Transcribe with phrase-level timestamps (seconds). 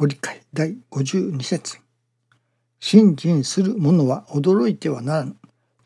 [0.00, 1.78] ご理解第52節
[2.78, 5.34] 信心する者は驚いてはならぬ。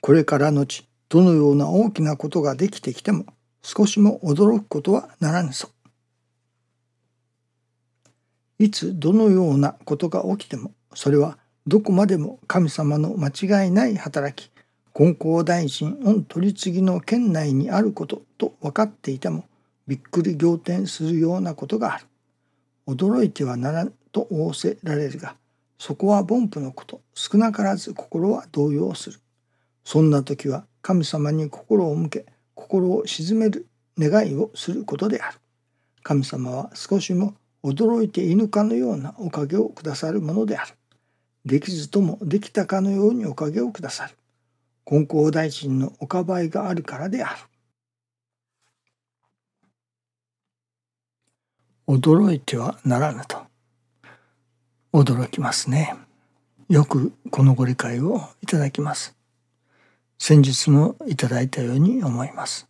[0.02, 3.24] これからのち、どのような大きなことができてきても、
[3.62, 5.70] 少しも驚くことはならぬぞ。
[8.58, 13.28] いつどのようなことが起きても、それはどこまでも神様の間
[13.64, 14.52] 違いない働き、
[14.92, 19.46] 金光大臣御取り次ぎの県内にあることと分かっていても、
[19.86, 22.04] びっくり仰天するようなことがある。
[22.86, 25.36] 驚いてはならんと仰せられるが、
[25.78, 29.18] そこは凡夫のこと、少なからず心は動揺する。
[29.84, 33.66] そんな時は神様に心を向け、心を鎮める
[33.98, 35.38] 願いをすることである。
[36.02, 37.34] 神様は少しも
[37.64, 40.74] 驚いていぬかのようなおかげをくださるものである。
[41.44, 44.14] できずともできたかのようにおかげをくださる。
[44.84, 47.38] 金光大臣のおかばいがあるからである。
[51.88, 53.51] 驚いてはならぬと。
[54.92, 55.96] 驚きますね。
[56.68, 59.16] よくこのご理解をいただきます。
[60.18, 62.68] 先日もいただいたように思います。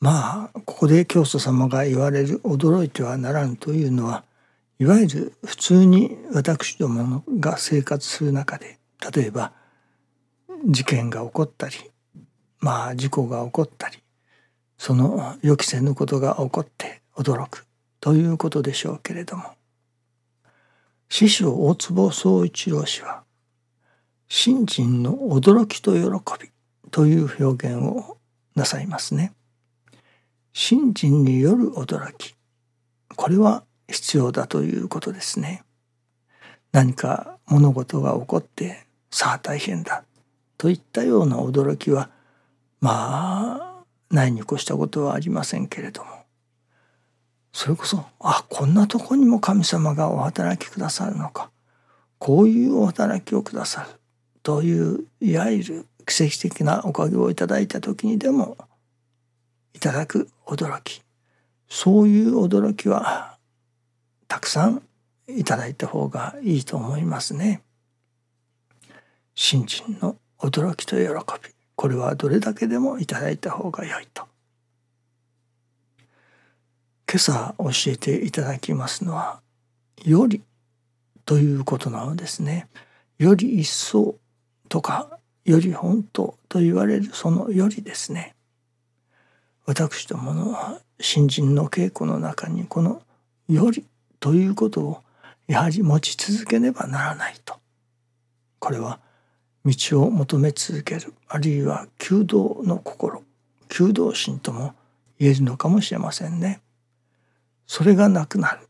[0.00, 4.24] まあここで教祖様が言われる驚いてはならぬというのは
[4.78, 8.78] いわゆる普通に私どもが生活する中で
[9.14, 9.52] 例えば
[10.66, 11.74] 事件が起こったり
[12.58, 13.98] まあ事故が起こったり
[14.76, 17.66] その予期せぬことが起こって驚く
[18.00, 19.44] ということでしょうけれども
[21.08, 23.22] 師匠大坪宗一郎氏は
[24.28, 26.50] 信心の驚きと喜び
[26.90, 28.18] という表現を
[28.54, 29.32] なさいますね。
[30.52, 32.34] 信心による驚き
[33.14, 35.62] これは必要だということですね。
[36.72, 40.04] 何か物事が起こってさあ大変だ
[40.58, 42.10] といったような驚きは
[42.80, 46.25] まあないに越したことはありませんけれども
[47.56, 51.50] それこそあこんなとこにも神様がお働きくださるのか。
[52.18, 53.88] こういうお働きをくださる。
[54.42, 58.58] といういわゆる奇跡的なおかげをいただいた時にでも
[59.72, 61.00] いただく驚き。
[61.66, 63.38] そういう驚きは
[64.28, 64.82] たくさん
[65.26, 67.62] いただいた方がいいと思いますね。
[69.34, 71.04] 信心の驚きと喜
[71.42, 71.54] び。
[71.74, 74.26] これはどれだけでもいただいた方が良いと。
[77.16, 79.40] 今朝教えていただきますのは
[80.04, 80.42] 「より」
[81.24, 82.68] ということなのですね。
[83.18, 84.16] より一層
[84.68, 88.36] とかより本当と言われるそのよりですね。
[89.64, 93.00] 私どもの新人の稽古の中にこの
[93.48, 93.86] 「より」
[94.20, 95.02] ということを
[95.46, 97.58] やはり持ち続けねばならないと。
[98.58, 99.00] これは
[99.64, 103.24] 道を求め続けるあるいは求道の心
[103.70, 104.74] 求道心とも
[105.18, 106.60] 言えるのかもしれませんね。
[107.66, 108.68] それがなくなる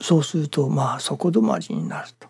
[0.00, 2.28] そうするとまあ底止まりになると。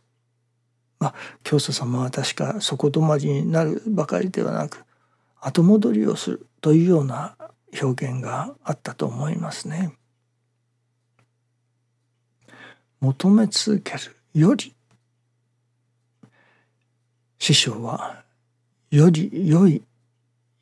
[0.99, 4.85] まあ教祖様は確か底止まりになるばかりではなく
[5.41, 7.37] 後戻りをするというような
[7.81, 9.95] 表現があったと思いますね。
[13.01, 14.75] 求め続けるより
[17.39, 18.23] 師匠は
[18.91, 19.83] より良い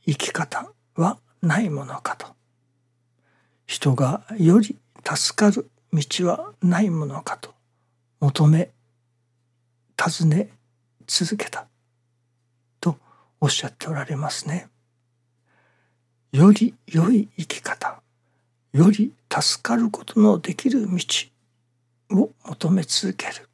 [0.06, 2.37] 生き方はないものかと
[3.68, 7.52] 人がより助かる道はないものかと
[8.18, 8.70] 求め
[9.94, 10.48] 尋ね
[11.06, 11.66] 続けた。
[12.80, 12.96] と
[13.40, 14.68] おっしゃっておられますね。
[16.32, 18.00] より良い生き方
[18.72, 20.98] より助かることのできる道
[22.12, 23.48] を求め続ける。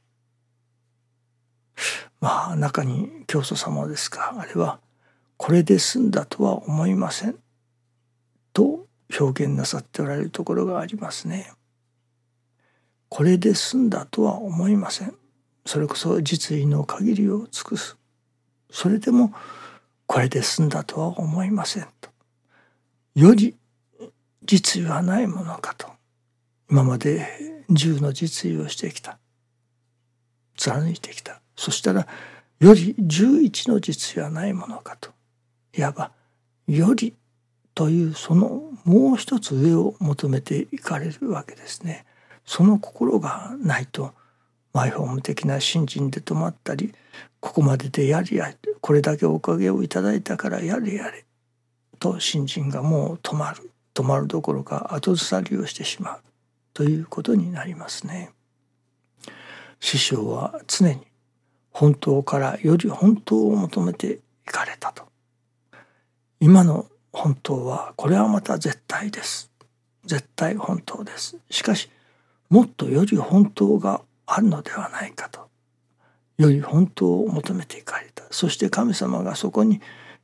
[2.20, 4.78] まあ中に教祖様ですかあれは
[5.36, 7.36] これで済んだとは思いません。
[8.52, 8.83] と
[9.18, 11.52] 表現なさっておられるところがありますね。
[13.08, 15.14] これで済んだとは思いません。
[15.66, 17.96] それこそ実意の限りを尽くす。
[18.70, 19.32] それでも
[20.06, 22.10] これで済んだとは思いませんと。
[23.14, 23.56] より
[24.44, 25.88] 実意はないものかと。
[26.70, 29.18] 今まで十の実意をしてきた。
[30.56, 31.40] 貫いてきた。
[31.56, 32.06] そしたら
[32.60, 35.10] より十一の実意はないものかと。
[35.76, 36.12] いわば
[36.66, 37.14] より
[37.74, 42.04] というそのもう一つ上を求めていかれるわけですね。
[42.46, 44.12] その心がないと
[44.72, 46.94] マイホーム的な信心で止まったり
[47.40, 51.24] ここまででやりやれこれだけおかげをいただいたからやれやれ
[51.98, 56.20] と信心がもう止まる止まるどころか後ずさりをしてしまう
[56.74, 58.30] ということになりますね。
[59.80, 61.06] 師匠は常に
[61.70, 65.04] 本当からより本当を求めていかれたと。
[66.40, 69.50] 今の本当はこれはまた絶対です。
[70.04, 71.38] 絶対本当です。
[71.48, 71.88] しかし
[72.50, 75.48] もっとより本当があるのではないかと。
[76.38, 78.24] より本当を求めていかれた。
[78.30, 79.80] そして神様がそこに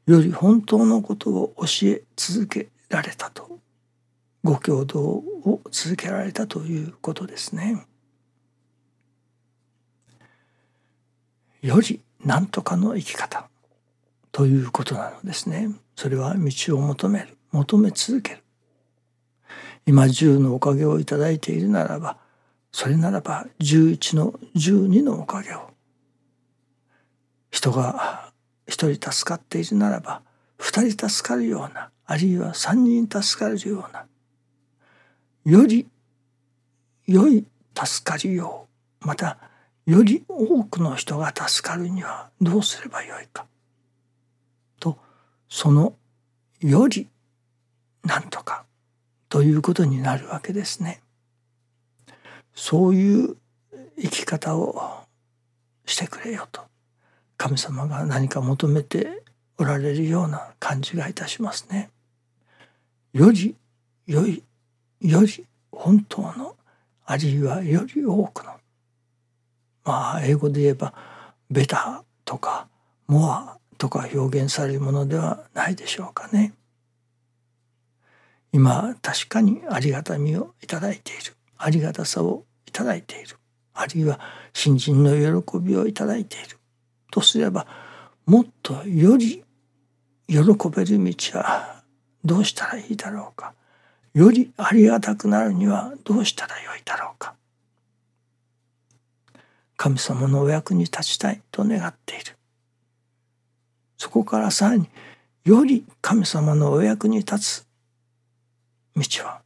[0.06, 3.60] より本当のことを教え続けられたと。
[4.42, 7.86] ご共同を続けられたということですね。
[11.62, 13.48] より何とかの生き方
[14.32, 15.68] ということなのですね。
[16.00, 17.36] それは道を求める。
[17.52, 18.42] 求め続ける。
[19.84, 22.16] 今10のおかげをいただいているならば
[22.72, 25.68] それならば11の12のおかげを。
[27.50, 28.32] 人が
[28.66, 30.22] 1人助かっているならば
[30.58, 34.06] 2人助かるようなあるいは3人助かるような
[35.44, 35.86] より
[37.06, 37.44] 良い
[37.74, 38.68] 助かりよ
[39.02, 39.36] うまた
[39.84, 43.49] より多くの人が助かるにはどうすればよいか。
[45.50, 45.94] その
[46.60, 47.08] より
[48.04, 48.64] なんとか
[49.28, 51.02] ということになるわけですね。
[52.54, 53.36] そういう
[54.00, 55.04] 生き方を
[55.84, 56.62] してくれよと
[57.36, 59.22] 神様が何か求めて
[59.58, 61.90] おられるような感じがいたしますね。
[63.12, 63.56] より
[64.06, 64.42] 良い
[65.00, 66.56] より本当の
[67.04, 68.52] あるいはより多くの
[69.84, 70.94] まあ英語で言えば
[71.50, 72.68] ベターとか
[73.08, 76.52] モアとか表現されるものではないでしょうかね。
[78.52, 81.34] 今確かにありがたみをいただいている。
[81.56, 83.38] ありがたさをいただいている。
[83.72, 84.20] あるいは
[84.52, 86.58] 新人の喜びをいただいている。
[87.10, 87.66] とすれば
[88.26, 89.42] もっとより
[90.28, 91.82] 喜べる道は
[92.22, 93.54] どうしたらいいだろうか。
[94.12, 97.34] よりありがたくなるにはどうしたらよいだろうか。
[99.78, 102.36] 神様のお役に立ちたいと願っている。
[104.00, 104.88] そこからさらに
[105.44, 107.66] より神様のお役に立つ
[108.96, 109.42] 道は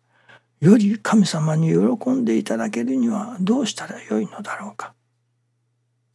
[0.61, 4.95] より神様に喜んでいただけるにはどうしたらよいのだろうか。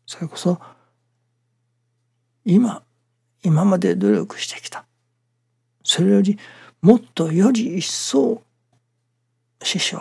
[0.06, 0.58] それこそ
[2.46, 2.82] 今
[3.44, 4.86] 今まで努力してきた。
[5.84, 6.40] それより
[6.82, 8.42] もっとより一層
[9.62, 9.98] 師匠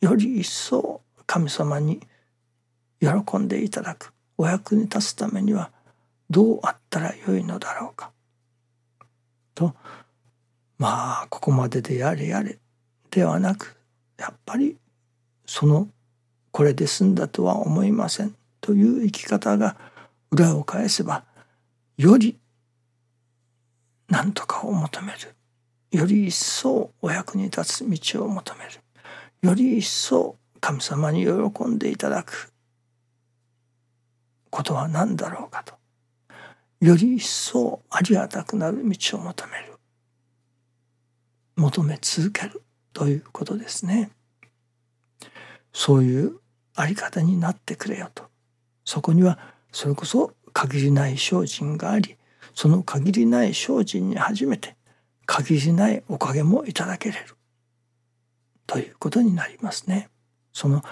[0.00, 2.00] により一層神様に
[3.00, 4.12] 喜んでいただく。
[4.38, 5.72] お役に立つためには
[6.32, 8.10] どうあったらよいのだろうか。
[9.54, 9.74] と
[10.78, 12.58] まあここまででやれやれ
[13.10, 13.76] ではなく
[14.16, 14.78] やっぱり
[15.44, 15.88] その
[16.50, 19.76] これで済んだとは思いませんという生き方が
[20.30, 21.24] 裏を返せば
[21.98, 22.38] より
[24.08, 25.18] 何とかを求める。
[25.90, 28.70] より一層お役に立つ道を求める。
[29.42, 32.50] より一層神様に喜んでいただく
[34.48, 35.81] ことは何だろうかと。
[36.82, 39.74] より一層ありがたくなる道を求める
[41.54, 42.60] 求め続ける
[42.92, 44.10] ということですね。
[45.72, 46.40] そういう
[46.74, 48.24] あり方になってくれよと。
[48.84, 49.38] そこには
[49.70, 52.16] それこそ限りない精進があり
[52.52, 54.74] その限りない精進に初めて
[55.24, 57.36] 限りないおかげもいただけれる
[58.66, 60.08] ということになりますね。
[60.52, 60.82] その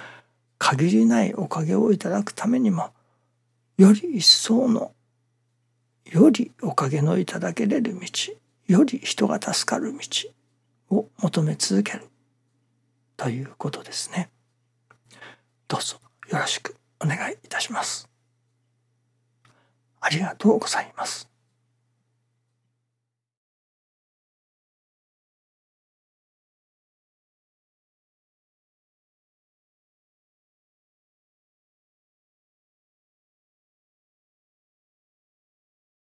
[0.57, 2.91] 限りないおかげをいただくためにも
[3.77, 4.93] より一層の
[6.11, 8.01] よりおかげのいただけれる道
[8.67, 9.99] より人が助かる道
[10.91, 12.09] を求め続ける
[13.17, 14.29] ということですね。
[15.69, 18.09] どうぞよろしくお願いいたします。
[20.01, 21.30] ありがとうございます。